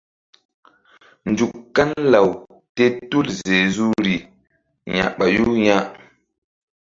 [1.29, 2.29] Nzuk kan law
[2.75, 4.15] te tul zezu ri
[4.95, 5.77] ya̧ɓayu ya.